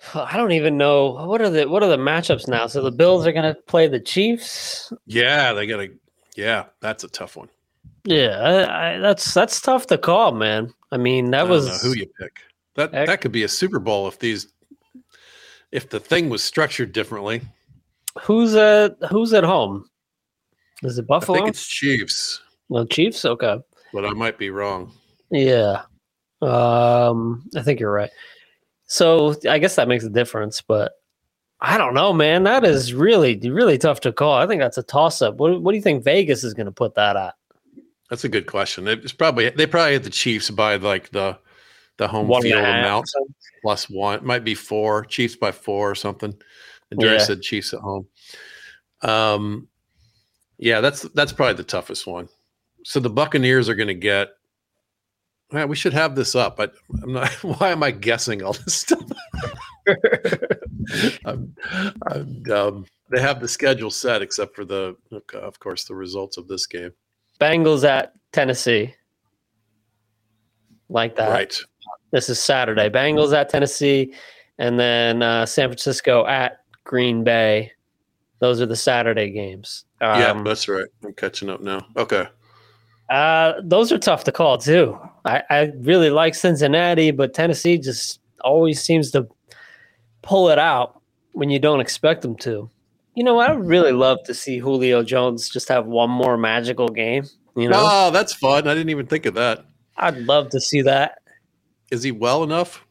[0.14, 2.68] I don't even know what are the what are the matchups now.
[2.68, 4.92] So the Bills are going to play the Chiefs.
[5.06, 5.88] Yeah, they got to.
[6.36, 7.48] Yeah, that's a tough one.
[8.04, 10.72] Yeah, I, I, that's that's tough to call, man.
[10.92, 12.38] I mean, that I don't was know who you pick.
[12.76, 13.08] That Heck.
[13.08, 14.52] that could be a Super Bowl if these
[15.72, 17.42] if the thing was structured differently.
[18.20, 19.88] Who's at who's at home.
[20.82, 21.38] Is it Buffalo?
[21.38, 23.24] I think it's Chiefs, Well, Chiefs.
[23.24, 23.58] Okay.
[23.92, 24.92] but I might be wrong.
[25.30, 25.82] Yeah.
[26.42, 28.10] Um, I think you're right.
[28.86, 30.92] So I guess that makes a difference, but
[31.60, 32.42] I don't know, man.
[32.42, 34.34] That is really, really tough to call.
[34.34, 35.36] I think that's a toss up.
[35.36, 37.34] What, what do you think Vegas is going to put that at?
[38.10, 38.86] That's a good question.
[38.86, 41.38] It's probably they probably had the Chiefs by like the
[41.96, 43.08] the home One field amount
[43.62, 44.16] plus one.
[44.16, 45.04] It might be four.
[45.06, 46.34] Chiefs by four or something.
[46.94, 47.24] Andrea Yeah.
[47.24, 48.06] said Chiefs at home.
[49.02, 49.68] Um,
[50.58, 52.28] yeah, that's that's probably the toughest one.
[52.84, 54.28] So the Buccaneers are going to get.
[55.68, 57.30] We should have this up, but I'm not.
[57.42, 59.04] Why am I guessing all this stuff?
[61.24, 61.54] I'm,
[62.10, 64.96] I'm, um, they have the schedule set, except for the,
[65.34, 66.90] of course, the results of this game.
[67.40, 68.94] Bengals at Tennessee.
[70.88, 71.30] Like that.
[71.30, 71.56] Right.
[72.10, 72.88] This is Saturday.
[72.88, 74.14] Bengals at Tennessee,
[74.58, 77.72] and then uh, San Francisco at Green Bay.
[78.40, 79.84] Those are the Saturday games.
[80.00, 80.86] Um, yeah, that's right.
[81.04, 81.86] I'm catching up now.
[81.96, 82.26] Okay.
[83.10, 84.98] Uh, those are tough to call too.
[85.24, 89.26] I, I really like Cincinnati, but Tennessee just always seems to
[90.22, 91.00] pull it out
[91.32, 92.68] when you don't expect them to.
[93.14, 96.88] You know, I would really love to see Julio Jones just have one more magical
[96.88, 97.24] game.
[97.56, 98.66] You know, Oh, that's fun.
[98.66, 99.64] I didn't even think of that.
[99.96, 101.18] I'd love to see that.
[101.90, 102.84] Is he well enough?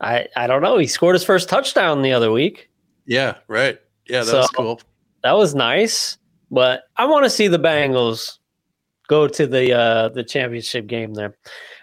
[0.00, 0.76] I, I don't know.
[0.76, 2.68] He scored his first touchdown the other week.
[3.06, 3.78] Yeah, right.
[4.08, 4.80] Yeah, that was cool.
[5.22, 6.18] That was nice,
[6.50, 8.38] but I want to see the Bengals
[9.08, 11.36] go to the uh, the championship game there.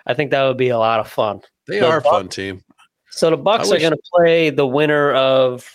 [0.05, 1.41] I think that would be a lot of fun.
[1.67, 2.63] They the are a fun team.
[3.09, 5.69] So the Bucks are going to play the winner of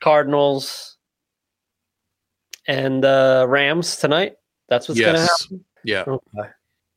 [0.00, 0.96] Cardinals
[2.66, 4.34] and uh, Rams tonight.
[4.68, 5.64] That's what's going to happen.
[5.84, 6.04] Yeah.
[6.06, 6.48] Okay.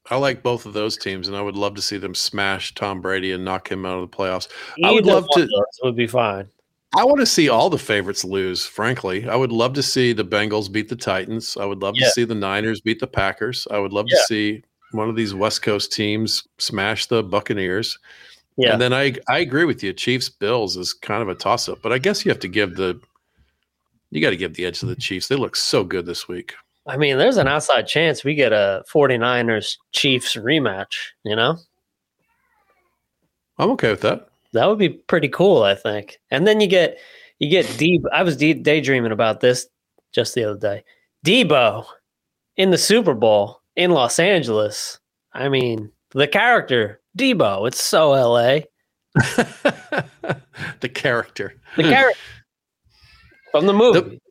[0.10, 3.02] I like both of those teams, and I would love to see them smash Tom
[3.02, 4.48] Brady and knock him out of the playoffs.
[4.84, 5.48] I would love to-
[5.84, 6.50] would be fine.
[6.96, 9.30] I want to see all the favorites lose, frankly.
[9.30, 11.56] I would love to see the Bengals beat the Titans.
[11.56, 12.08] I would love Yeah.
[12.08, 13.68] to see the Niners beat the Packers.
[13.70, 14.18] I would love Yeah.
[14.18, 18.00] to see one of these West Coast teams smash the Buccaneers.
[18.58, 19.94] Yeah, And then I I agree with you.
[19.94, 22.76] Chiefs Bills is kind of a toss up, but I guess you have to give
[22.76, 23.00] the
[24.12, 25.28] you got to give the edge to the Chiefs.
[25.28, 26.56] They look so good this week.
[26.88, 31.58] I mean, there's an outside chance we get a 49ers Chiefs rematch, you know?
[33.60, 34.29] I'm okay with that.
[34.54, 36.20] That would be pretty cool, I think.
[36.32, 36.98] And then you get
[37.40, 38.06] you get Debo.
[38.12, 39.68] I was de- daydreaming about this
[40.14, 40.84] just the other day.
[41.26, 41.86] Debo
[42.58, 45.00] in the Super Bowl in Los Angeles.
[45.34, 47.68] I mean, the character Debo.
[47.68, 48.60] It's so LA.
[50.80, 51.56] the character.
[51.76, 52.20] The character
[53.52, 54.22] from the movie.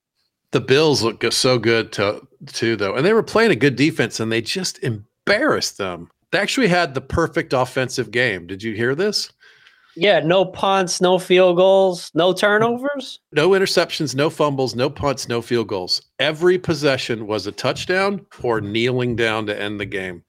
[0.51, 4.19] The Bills look so good to, too, though, and they were playing a good defense,
[4.19, 6.09] and they just embarrassed them.
[6.33, 8.47] They actually had the perfect offensive game.
[8.47, 9.31] Did you hear this?
[9.99, 13.21] Yeah, no punts, no field goals, no turnovers.
[13.33, 16.01] No interceptions, no fumbles, no punts, no field goals.
[16.19, 20.23] Every possession was a touchdown or kneeling down to end the game.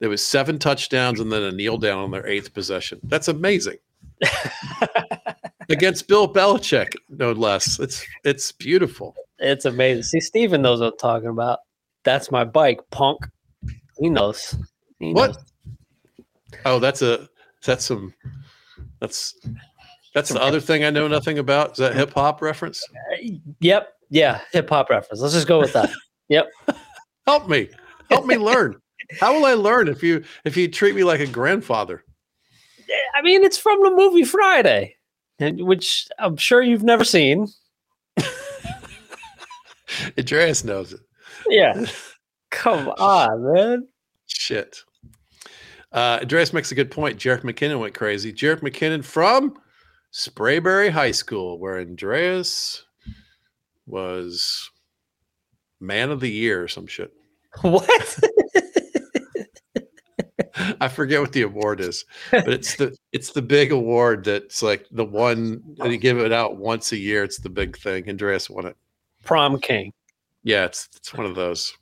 [0.00, 3.00] There was seven touchdowns and then a kneel down on their eighth possession.
[3.04, 3.78] That's amazing.
[5.70, 7.78] against Bill Belichick, no less.
[7.80, 9.14] It's it's beautiful.
[9.38, 10.02] It's amazing.
[10.04, 11.60] See, Steven knows what I'm talking about.
[12.04, 13.18] That's my bike, punk.
[13.98, 14.56] He knows.
[14.98, 15.30] He What?
[15.34, 15.44] knows.
[16.64, 17.28] Oh, that's a
[17.68, 18.14] that's some
[18.98, 19.34] that's
[20.14, 21.72] that's the other thing I know nothing about.
[21.72, 22.82] Is that hip hop reference?
[23.12, 23.26] Uh,
[23.60, 23.92] yep.
[24.08, 24.40] Yeah.
[24.52, 25.20] Hip hop reference.
[25.20, 25.90] Let's just go with that.
[26.28, 26.48] yep.
[27.26, 27.68] Help me.
[28.10, 28.80] Help me learn.
[29.20, 32.02] How will I learn if you if you treat me like a grandfather?
[33.14, 34.96] I mean, it's from the movie Friday,
[35.38, 37.46] and- which I'm sure you've never seen.
[40.18, 41.00] Andreas knows it.
[41.50, 41.84] Yeah.
[42.50, 43.88] Come on, man.
[44.26, 44.78] Shit.
[45.92, 47.18] Uh, Andreas makes a good point.
[47.18, 48.32] Jerick McKinnon went crazy.
[48.32, 49.58] Jerick McKinnon from
[50.12, 52.84] Sprayberry High School, where Andreas
[53.86, 54.70] was
[55.80, 57.12] man of the year or some shit.
[57.62, 58.18] What?
[60.80, 64.86] I forget what the award is, but it's the it's the big award that's like
[64.90, 67.24] the one that you give it out once a year.
[67.24, 68.08] It's the big thing.
[68.08, 68.76] Andreas won it.
[69.24, 69.92] Prom king.
[70.42, 71.76] Yeah, it's it's one of those.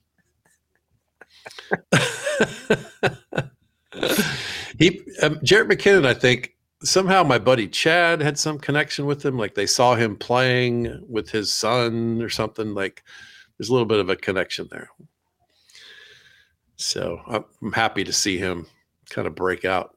[4.78, 9.38] he um, McKinnon, I think somehow my buddy Chad had some connection with him.
[9.38, 12.74] Like they saw him playing with his son or something.
[12.74, 13.02] Like
[13.58, 14.90] there's a little bit of a connection there.
[16.76, 18.66] So I'm, happy to see him
[19.08, 19.96] kind of break out.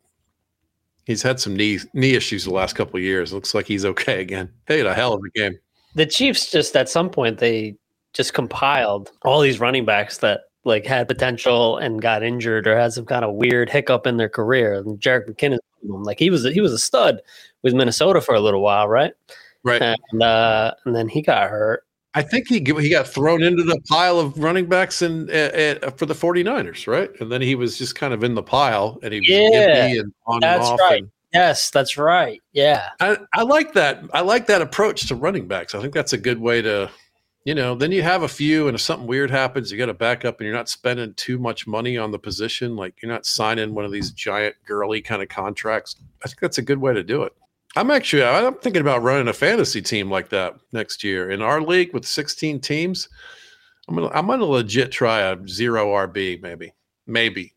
[1.05, 3.33] He's had some knee knee issues the last couple years.
[3.33, 4.51] Looks like he's okay again.
[4.67, 5.57] Had a hell of a game.
[5.95, 7.75] The Chiefs just at some point they
[8.13, 12.93] just compiled all these running backs that like had potential and got injured or had
[12.93, 14.75] some kind of weird hiccup in their career.
[14.75, 17.19] And Jerick McKinnon, like he was he was a stud
[17.61, 19.11] with Minnesota for a little while, right?
[19.63, 19.81] Right.
[19.81, 21.83] And uh, and then he got hurt.
[22.13, 26.05] I think he he got thrown into the pile of running backs and uh, for
[26.05, 27.11] the 49ers, right?
[27.19, 30.13] And then he was just kind of in the pile and he was Yeah, and
[30.25, 30.79] on that's and off.
[30.79, 31.01] right.
[31.03, 32.41] And Yes, that's right.
[32.53, 32.89] Yeah.
[32.99, 34.03] I, I like that.
[34.15, 35.75] I like that approach to running backs.
[35.75, 36.89] I think that's a good way to,
[37.45, 39.93] you know, then you have a few and if something weird happens, you got to
[39.93, 42.75] back up and you're not spending too much money on the position.
[42.75, 45.95] Like you're not signing one of these giant Gurley kind of contracts.
[46.23, 47.33] I think that's a good way to do it.
[47.75, 51.61] I'm actually I'm thinking about running a fantasy team like that next year in our
[51.61, 53.07] league with 16 teams.
[53.87, 56.73] I'm gonna I'm gonna legit try a zero RB maybe
[57.07, 57.53] maybe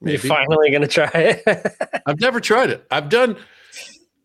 [0.00, 1.74] You're finally gonna try it.
[2.06, 2.86] I've never tried it.
[2.90, 3.36] I've done.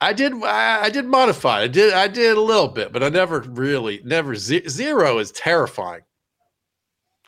[0.01, 0.33] I did.
[0.43, 1.61] I, I did modify.
[1.61, 1.93] I did.
[1.93, 4.01] I did a little bit, but I never really.
[4.03, 6.01] Never ze- zero is terrifying.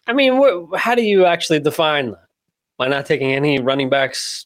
[0.07, 2.27] I mean, wh- how do you actually define that?
[2.77, 4.45] By not taking any running backs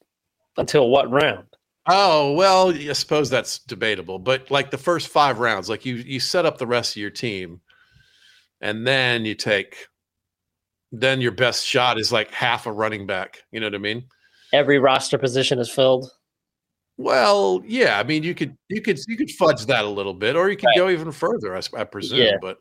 [0.57, 1.45] until what round?
[1.87, 4.19] Oh well, I suppose that's debatable.
[4.19, 7.09] But like the first five rounds, like you you set up the rest of your
[7.09, 7.61] team,
[8.59, 9.87] and then you take.
[10.91, 13.39] Then your best shot is like half a running back.
[13.51, 14.05] You know what I mean?
[14.53, 16.09] Every roster position is filled.
[16.97, 17.99] Well, yeah.
[17.99, 20.57] I mean, you could you could you could fudge that a little bit, or you
[20.57, 20.77] could Right.
[20.77, 21.55] go even further.
[21.55, 22.37] I presume, Yeah.
[22.41, 22.57] but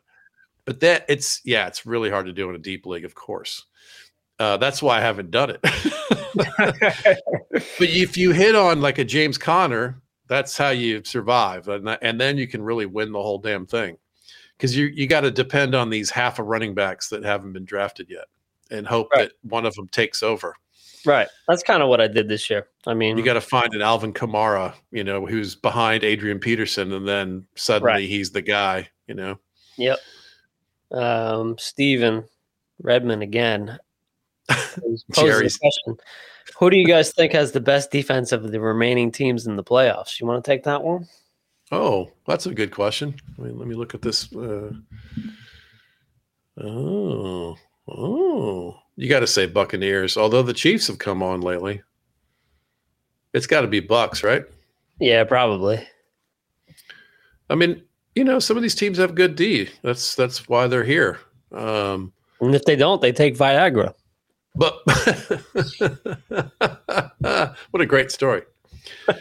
[0.66, 3.64] but that it's yeah, it's really hard to do in a deep league, of course.
[4.38, 5.60] Uh, that's why I haven't done it.
[6.58, 12.20] but if you hit on like a James Conner, that's how you survive, and and
[12.20, 13.96] then you can really win the whole damn thing.
[14.56, 17.64] Because you you got to depend on these half of running backs that haven't been
[17.64, 18.26] drafted yet,
[18.70, 19.28] and hope Right.
[19.30, 20.54] that one of them takes over.
[21.06, 21.28] Right.
[21.48, 22.66] That's kind of what I did this year.
[22.86, 26.92] I mean, You got to find an Alvin Kamara, you know, who's behind Adrian Peterson,
[26.92, 28.08] and then suddenly Right.
[28.08, 29.38] he's the guy, you know.
[29.78, 29.98] Yep.
[30.90, 32.24] Um, Steven
[32.82, 33.78] Redmond again.
[34.48, 35.56] He's Jerry's.
[35.58, 35.96] question.
[36.58, 39.64] Who do you guys think has the best defense of the remaining teams in the
[39.64, 40.20] playoffs?
[40.20, 41.08] You want to take that one?
[41.72, 43.16] Oh, that's a good question.
[43.38, 44.32] I mean, let me look at this.
[44.32, 44.70] Uh,
[46.62, 47.56] oh,
[47.88, 50.16] oh, you got to say Buccaneers.
[50.16, 51.82] Although the Chiefs have come on lately,
[53.32, 54.44] it's got to be Bucks, right?
[54.98, 55.86] Yeah, probably.
[57.48, 57.82] I mean,
[58.14, 59.68] you know, some of these teams have good D.
[59.82, 61.18] That's that's why they're here.
[61.52, 63.94] Um, And if they don't, they take Viagra.
[64.56, 64.80] But
[67.70, 68.42] what a great story.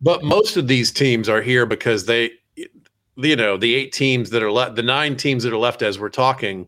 [0.00, 2.30] but most of these teams are here because they,
[3.16, 5.98] you know, the eight teams that are left, the nine teams that are left as
[5.98, 6.66] we're talking,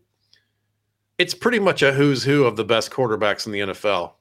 [1.19, 4.13] it's pretty much a who's who of the best quarterbacks in the NFL,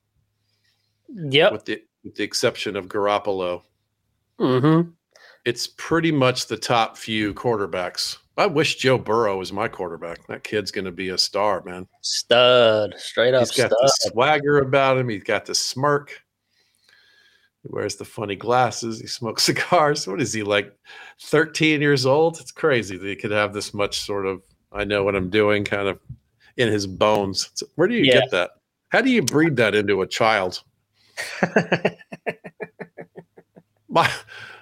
[1.09, 1.53] Yep.
[1.53, 3.63] with the with the exception of Garoppolo.
[4.39, 4.91] Mm-hmm.
[5.45, 8.19] It's pretty much the top few quarterbacks.
[8.37, 10.25] I wish Joe Burrow was my quarterback.
[10.29, 11.89] That kid's going to be a star, man.
[12.03, 12.95] Stud.
[12.99, 13.79] Straight up He's got stud.
[13.81, 15.09] the swagger about him.
[15.09, 16.23] He's got the smirk.
[17.65, 19.01] He wears the funny glasses.
[19.01, 20.07] He smokes cigars.
[20.07, 20.73] What is he like?
[21.23, 22.39] 13 years old?
[22.41, 25.65] It's crazy that he could have this much sort of I know what I'm doing
[25.65, 25.99] kind of
[26.59, 27.51] in his bones.
[27.77, 28.21] Where do you Yeah.
[28.21, 28.51] get that?
[28.91, 30.63] How do you breed that into a child?
[33.89, 34.11] My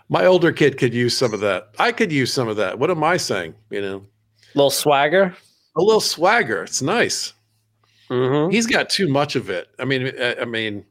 [0.08, 1.70] My older kid could use some of that.
[1.78, 2.78] I could use some of that.
[2.78, 3.54] What am I saying?
[3.70, 5.34] You know, a Little swagger.
[5.76, 6.62] a little swagger.
[6.62, 7.32] It's nice.
[8.08, 8.52] Mm-hmm.
[8.52, 9.68] He's got too much of it.
[9.80, 10.84] I mean, I, I mean,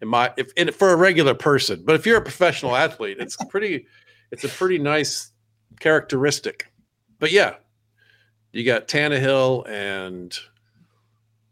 [0.00, 3.36] in my if in, for a regular person, but if you're a professional athlete, it's
[3.50, 3.86] pretty.
[4.30, 5.30] It's a pretty nice
[5.78, 6.72] characteristic.
[7.18, 7.56] But yeah,
[8.52, 10.34] you got Tannehill and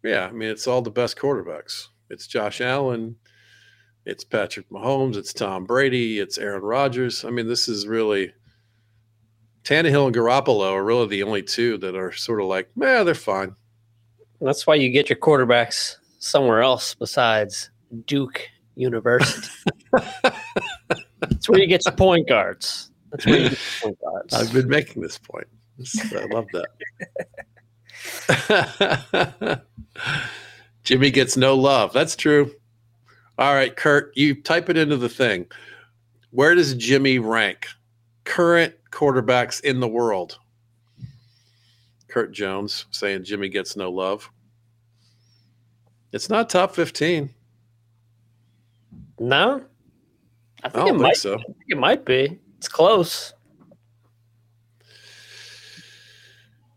[0.02, 1.88] yeah, I mean, it's all the best quarterbacks.
[2.08, 3.16] It's Josh Allen,
[4.04, 7.24] it's Patrick Mahomes, it's Tom Brady, it's Aaron Rodgers.
[7.24, 8.32] I mean, this is really
[9.64, 13.14] Tannehill and Garoppolo are really the only two that are sort of like, yeah, they're
[13.14, 13.54] fine.
[14.40, 17.70] That's why you get your quarterbacks somewhere else besides
[18.06, 19.48] Duke University.
[21.20, 22.90] That's where you get your point guards.
[23.10, 24.34] That's where you get your point guards.
[24.34, 25.46] I've been making this point.
[26.16, 26.68] I love that.
[30.84, 31.92] Jimmy gets no love.
[31.92, 32.52] That's true.
[33.38, 35.46] All right, Kurt, you type it into the thing.
[36.30, 37.66] Where does Jimmy rank
[38.24, 40.38] current quarterbacks in the world?
[42.08, 44.30] Kurt Jones saying Jimmy gets no love.
[46.12, 47.30] It's not top 15.
[49.20, 49.62] no,
[50.64, 51.16] I think don't it think might.
[51.16, 51.34] so.
[51.34, 52.38] I think it might be.
[52.58, 53.32] It's close.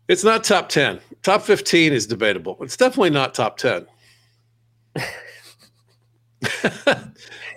[0.08, 1.00] It's not top 10.
[1.22, 2.58] Top 15 is debatable.
[2.60, 3.86] It's definitely not top 10.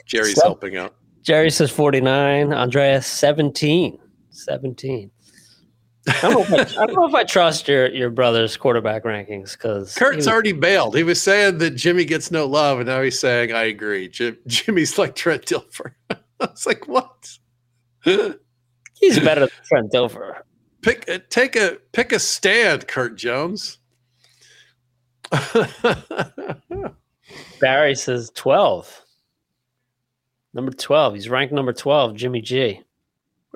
[0.05, 0.95] Jerry's So- helping out.
[1.23, 2.53] Jerry says 49.
[2.53, 3.99] Andreas 17.
[4.29, 5.11] 17.
[6.07, 9.03] I don't, know if I, I don't know if I trust your your brother's quarterback
[9.03, 10.95] rankings because Kurt's already bailed.
[10.95, 14.07] He was saying that Jimmy gets no love, and now he's saying, I agree.
[14.07, 15.91] Jim, Jimmy's like Trent Dilfer.
[16.09, 17.37] I was like, what?
[18.03, 20.35] he's better than Trent Dilfer.
[20.87, 23.77] Pick uh, take a pick a stand, Kurt Jones.
[27.59, 29.01] Barry says 12.
[30.53, 31.15] Number 12.
[31.15, 32.81] He's ranked number 12, Jimmy G.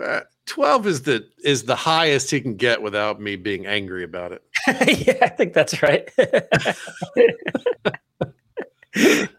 [0.02, 4.34] Uh, Twelve is the is the highest he can get without me being angry about
[4.34, 4.44] it.
[5.08, 6.12] yeah, I think that's right.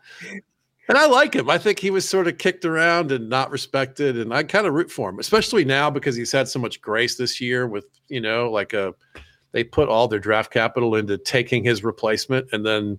[0.92, 1.48] And I like him.
[1.48, 4.74] I think he was sort of kicked around and not respected, and I kind of
[4.74, 7.66] root for him, especially now because he's had so much grace this year.
[7.66, 8.92] With you know, like a
[9.52, 12.98] they put all their draft capital into taking his replacement, and then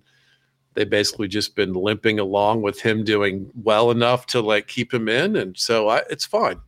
[0.72, 5.08] they basically just been limping along with him doing well enough to like keep him
[5.08, 6.58] in, and so I, it's fine.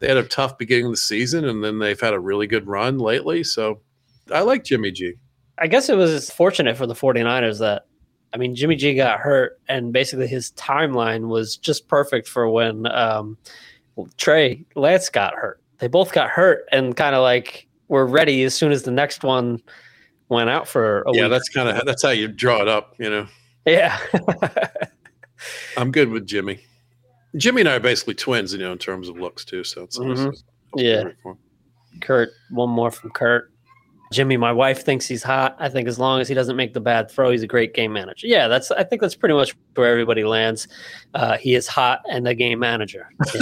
[0.00, 2.66] They had a tough beginning of the season, and then they've had a really good
[2.66, 3.44] run lately.
[3.44, 3.82] So
[4.32, 5.14] I like Jimmy G.
[5.58, 7.86] I guess it was fortunate for the 49ers that,
[8.34, 12.86] I mean, Jimmy G got hurt, and basically his timeline was just perfect for when
[12.86, 13.36] um,
[14.16, 15.60] Trey Lance got hurt.
[15.78, 19.22] They both got hurt and kind of like were ready as soon as the next
[19.22, 19.60] one
[20.28, 21.30] went out for a Yeah, week.
[21.32, 23.26] that's kind of that's how you draw it up, you know.
[23.66, 23.98] yeah.
[25.76, 26.60] I'm good with Jimmy.
[27.36, 29.64] Jimmy and I are basically twins, you know, in terms of looks too.
[29.64, 30.12] So it's Mhm.
[30.28, 30.44] it's-
[30.76, 31.04] Yeah.
[32.00, 33.51] Kurt, one more from Kurt.
[34.12, 35.56] Jimmy, my wife thinks he's hot.
[35.58, 37.92] I think as long as he doesn't make the bad throw, he's a great game
[37.92, 38.26] manager.
[38.26, 38.70] Yeah, that's.
[38.70, 40.68] I think that's pretty much where everybody lands.
[41.14, 43.08] Uh, he is hot and a game manager.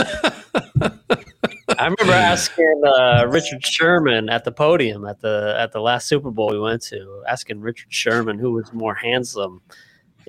[1.78, 6.30] I remember asking uh, Richard Sherman at the podium at the at the last Super
[6.30, 9.62] Bowl we went to, asking Richard Sherman who was more handsome.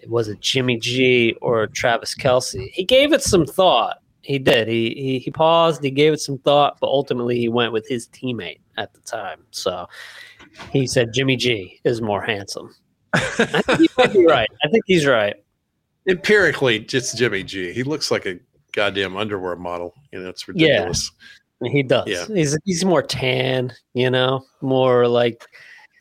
[0.08, 2.70] Was it Jimmy G or Travis Kelce?
[2.72, 3.98] He gave it some thought.
[4.22, 4.68] He did.
[4.68, 5.84] He, he he paused.
[5.84, 9.42] He gave it some thought, but ultimately he went with his teammate at the time.
[9.52, 9.88] So
[10.72, 12.74] he said Jimmy G is more handsome.
[13.14, 14.50] I think he might be right.
[14.64, 15.36] I think he's right.
[16.08, 17.74] Empirically, just Jimmy G.
[17.74, 18.40] He looks like a
[18.72, 19.94] goddamn underwear model.
[20.12, 21.12] You know, it's ridiculous.
[21.62, 22.08] Yeah, He does.
[22.08, 22.26] Yeah.
[22.28, 25.46] He's he's more tan, you know, more like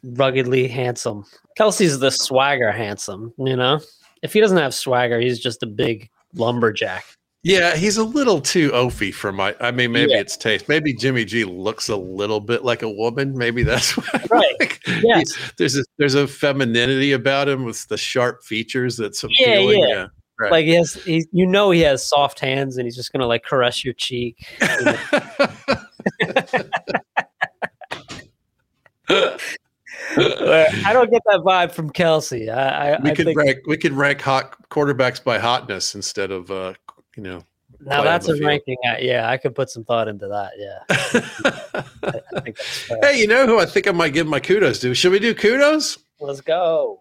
[0.04, 1.24] ruggedly handsome.
[1.58, 3.80] Kelce's the swagger handsome, you know.
[4.22, 7.04] If he doesn't have swagger, he's just a big lumberjack.
[7.42, 9.56] Yeah, he's a little too oafy for my.
[9.60, 10.18] I mean, maybe Yeah.
[10.20, 10.68] it's taste.
[10.68, 13.36] Maybe Jimmy G looks a little bit like a woman.
[13.36, 14.24] Maybe that's why.
[14.30, 14.54] Right.
[14.60, 15.34] Like, Yes.
[15.34, 19.88] he- there's a there's a femininity about him with the sharp features that's Yeah, appealing.
[19.88, 20.06] yeah.
[20.38, 20.52] Right.
[20.52, 23.42] Like he has, he, you know, he has soft hands, and he's just gonna like
[23.44, 24.36] caress your cheek.
[24.60, 24.96] you know.
[30.16, 32.48] Where I don't get that vibe from Kelce.
[32.52, 36.50] I, I, we I could rank we could rank hot quarterbacks by hotness instead of
[36.50, 36.74] uh
[37.24, 37.44] you know
[37.80, 38.46] now that's a field.
[38.46, 38.76] ranking.
[38.84, 40.52] I, yeah, I could put some thought into that.
[40.58, 40.78] Yeah,
[42.02, 42.98] I, I think that's fair.
[43.02, 45.34] hey you know who i think i might give my kudos to should we do
[45.34, 47.00] kudos Let's go.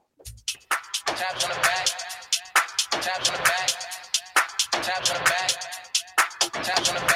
[1.05, 1.87] Taps on the back.
[2.91, 3.69] Taps on the back.
[4.71, 5.51] Taps on the back.
[6.63, 7.08] Taps on the back.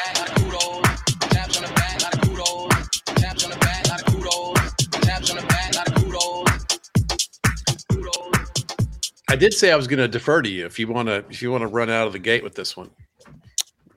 [9.33, 11.41] I did say i was going to defer to you if you want to if
[11.41, 12.91] you want to run out of the gate with this one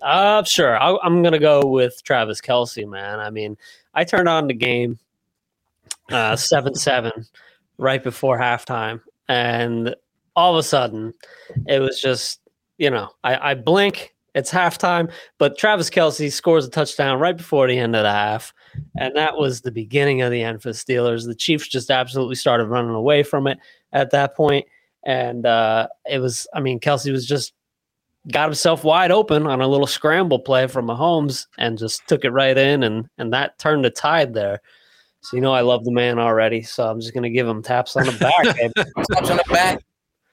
[0.00, 0.80] Uh, sure.
[0.80, 3.20] i I'm gonna go with Travis Kelce, man.
[3.20, 3.56] I mean,
[3.92, 4.98] I turned on the game,
[6.10, 7.12] uh, seven seven,
[7.76, 9.94] right before halftime, and
[10.34, 11.12] all of a sudden,
[11.66, 12.40] it was just
[12.78, 17.66] you know, I, I blink, it's halftime, but Travis Kelce scores a touchdown right before
[17.68, 18.54] the end of the half,
[18.98, 21.26] and that was the beginning of the end for the Steelers.
[21.26, 23.58] The Chiefs just absolutely started running away from it
[23.92, 24.66] at that point,
[25.06, 27.54] and uh, it was, I mean, Kelce was just
[28.32, 32.30] got himself wide open on a little scramble play from Mahomes and just took it
[32.30, 34.60] right in, and and that turned the tide there.
[35.20, 37.96] So you know I love the man already, so I'm just gonna give him taps
[37.96, 38.56] on the back.
[38.56, 38.72] baby.
[39.12, 39.78] Taps on the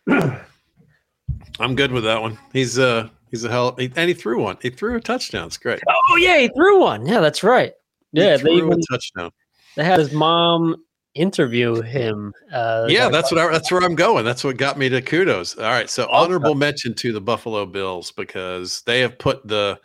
[0.07, 0.41] back.
[1.59, 2.37] I'm good with that one.
[2.51, 4.57] He's uh he's a hell he, and he threw one.
[4.61, 5.47] He threw a touchdown.
[5.47, 5.81] It's great.
[5.87, 7.05] oh yeah, he threw one.
[7.05, 7.73] Yeah, that's right.
[8.11, 9.31] He Yeah, they threw even a touchdown.
[9.75, 10.77] they had his mom
[11.15, 12.33] interview him.
[12.51, 14.25] Uh, Yeah, that's what I, that's where I'm going.
[14.25, 15.57] That's what got me to kudos.
[15.57, 19.79] All right, so honorable mention to the Buffalo Bills because they have put the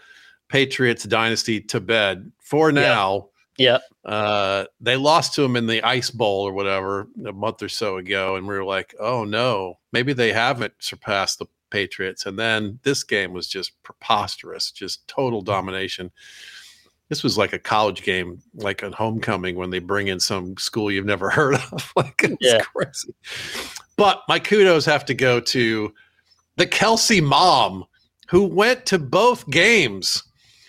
[0.49, 3.29] Patriots dynasty to bed for now.
[3.59, 7.69] yeah, Uh, they lost to them in the Ice Bowl or whatever a month or
[7.69, 12.39] so ago, and we were like, "Oh no, maybe they haven't surpassed the Patriots." And
[12.39, 16.11] then this game was just preposterous, just total domination.
[17.09, 20.91] This was like a college game, like a homecoming when they bring in some school
[20.91, 21.93] you've never heard of.
[21.97, 22.61] like it's Yeah.
[22.61, 23.15] crazy.
[23.97, 25.93] But my kudos have to go to
[26.57, 27.85] the Kelce mom
[28.29, 30.23] who went to both games.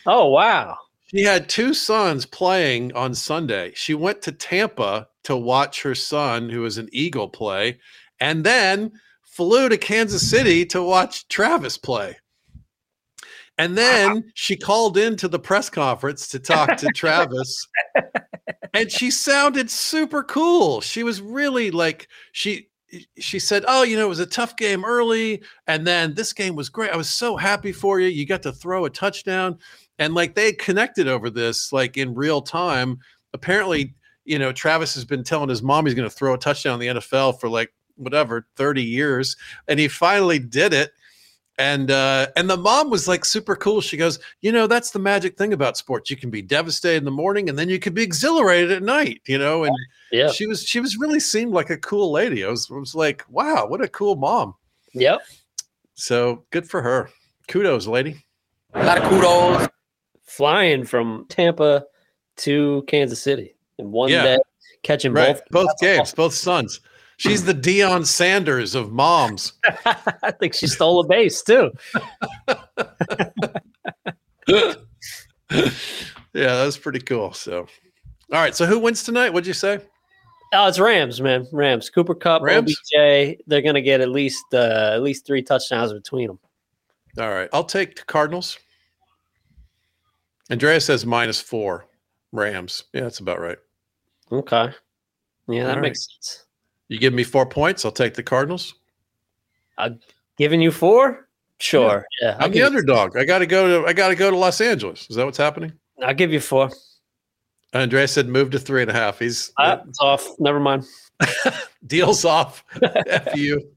[0.05, 0.77] Oh wow.
[1.07, 3.73] She had two sons playing on Sunday.
[3.75, 7.79] She went to Tampa to watch her son, who was an Eagle, play,
[8.19, 8.91] and then
[9.23, 12.15] flew to Kansas City to watch Travis play.
[13.59, 17.67] And then she called into the press conference to talk to Travis.
[18.73, 20.81] And she sounded super cool.
[20.81, 22.69] She was really like she
[23.19, 26.55] she said, "Oh, you know, it was a tough game early, and then this game
[26.55, 26.91] was great.
[26.91, 28.07] I was so happy for you.
[28.07, 29.59] You got to throw a touchdown."
[29.99, 32.97] and like they connected over this like in real time
[33.33, 33.93] apparently
[34.25, 36.95] you know travis has been telling his mom he's going to throw a touchdown in
[36.95, 39.35] the nfl for like whatever 30 years
[39.67, 40.91] and he finally did it
[41.59, 44.97] and uh and the mom was like super cool she goes you know that's the
[44.99, 47.93] magic thing about sports you can be devastated in the morning and then you can
[47.93, 49.75] be exhilarated at night you know and
[50.11, 50.29] Yeah.
[50.31, 53.23] she was she was really seemed like a cool lady i was, I was like
[53.29, 54.55] wow what a cool mom
[54.93, 55.19] Yep.
[55.95, 57.09] so good for her
[57.47, 58.25] kudos lady
[58.73, 59.67] A lot of kudos.
[60.23, 61.83] Flying from Tampa
[62.37, 64.23] to Kansas City in one Yeah.
[64.23, 64.37] day,
[64.83, 65.67] catching right both.
[65.67, 66.15] both games awesome.
[66.15, 66.79] both sons
[67.19, 69.53] she's the Deion sanders of moms
[69.85, 71.71] I think she stole a base too.
[74.47, 74.73] yeah
[76.31, 77.59] that was pretty cool so
[78.31, 79.79] all right so who wins tonight what'd you say
[80.51, 81.45] Oh, it's Rams, man.
[81.51, 81.91] Rams.
[81.91, 82.75] Cooper Kupp, Rams?
[82.95, 83.37] OBJ.
[83.45, 86.39] They're gonna get at least uh, at least three touchdowns between them.
[87.19, 88.57] all right i'll take the cardinals
[90.49, 91.85] Andrea says minus four
[92.31, 93.59] rams yeah that's about right
[94.31, 94.69] Okay.
[95.47, 96.45] Yeah, that makes sense.
[96.89, 98.75] You give me four points i'll take the cardinals
[99.77, 99.99] I'm
[100.37, 101.27] Giving you four?
[101.59, 102.05] Sure.
[102.21, 102.35] Yeah.
[102.39, 105.15] I'll i'm the underdog i gotta go to i gotta go to los angeles is
[105.15, 105.71] that what's happening
[106.01, 106.69] I'll give you four.
[107.73, 110.27] andreas said move to three and a half he's Ah, it's off.
[110.39, 110.85] Never mind.
[111.87, 113.71] deals off f you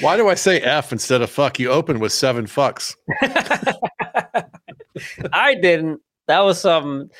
[0.00, 2.94] why do i say f instead of fuck you open with seven fucks
[5.32, 6.00] I didn't.
[6.26, 7.10] That was some.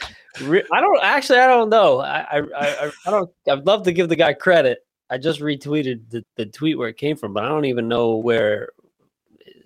[0.40, 1.38] I don't actually.
[1.38, 2.00] I don't know.
[2.00, 3.30] I, I, I, I don't.
[3.48, 4.78] I'd love to give the guy credit.
[5.10, 8.16] I just retweeted the, the tweet where it came from, but I don't even know
[8.16, 8.70] where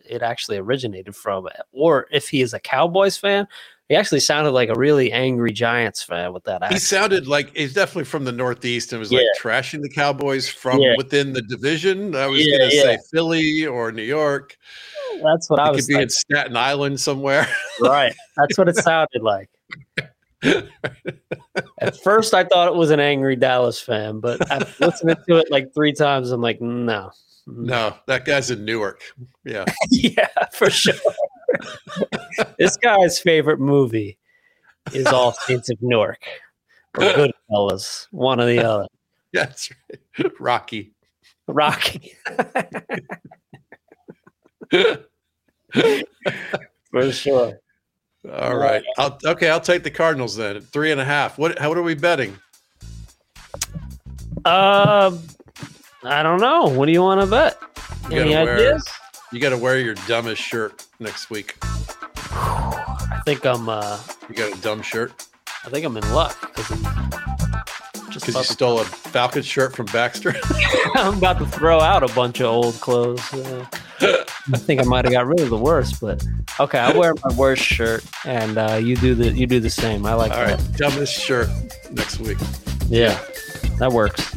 [0.08, 3.46] it actually originated from, or if he is a Cowboys fan.
[3.88, 7.72] He actually sounded like a really angry Giants fan with that He sounded like he's
[7.72, 10.94] definitely from the Northeast and was like trashing the Cowboys from Yeah.
[10.96, 12.16] within the division.
[12.16, 12.82] I was Yeah, going to yeah.
[12.82, 14.56] say Philly or New York.
[15.22, 16.08] That's what I was could be in.
[16.08, 17.46] Staten Island somewhere.
[17.80, 18.12] Right.
[18.36, 19.48] That's what it sounded like.
[21.80, 25.50] At first, I thought it was an angry Dallas fan, but after listening to it
[25.50, 27.10] like three times, I'm like, no.
[27.48, 27.66] Mm.
[27.66, 29.02] no, that guy's in Newark.
[29.44, 29.64] Yeah.
[29.90, 30.94] yeah, for sure.
[32.58, 34.18] this guy's favorite movie
[34.92, 36.22] is All Saints of Newark
[36.98, 38.86] or Goodfellas, one or the other.
[39.32, 40.32] That's right.
[40.40, 40.92] Rocky.
[41.46, 42.16] Rocky.
[46.90, 47.60] for sure.
[48.32, 48.82] All right.
[48.98, 50.60] I'll, okay, I'll take the Cardinals then.
[50.60, 51.38] Three and a half.
[51.38, 51.58] What?
[51.58, 52.36] How what are we betting?
[54.44, 55.20] Um,
[56.04, 56.66] I don't know.
[56.66, 57.58] What do you want to bet?
[58.10, 58.88] You Any wear- ideas?
[59.32, 61.56] You got to wear your dumbest shirt next week.
[61.62, 63.68] I think I'm.
[63.68, 63.98] Uh,
[64.28, 65.26] You got a dumb shirt
[65.64, 66.78] I think I'm in luck because
[68.14, 70.34] because you stole a Falcon shirt from Baxter.
[70.94, 73.32] I'm about to throw out a bunch of old clothes.
[73.34, 73.66] Uh,
[74.00, 76.24] I think I might have got rid of the worst, but
[76.60, 80.06] okay, I wear my worst shirt, and uh, you do the you do the same.
[80.06, 80.58] I like All that.
[80.60, 81.48] right, dumbest shirt
[81.90, 82.38] next week.
[82.88, 83.18] Yeah,
[83.78, 84.34] that works.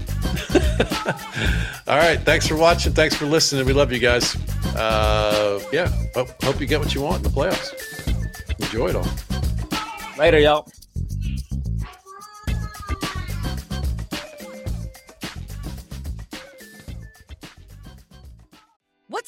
[1.88, 2.93] All right, thanks for watching.
[2.93, 3.66] Thanks for listening.
[3.66, 4.36] We love you guys.
[4.76, 7.74] Uh, yeah, hope, hope you get what you want in the playoffs.
[8.60, 9.07] Enjoy it all.
[10.18, 10.68] Later, y'all.